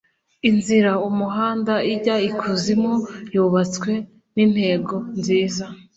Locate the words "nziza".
5.17-5.65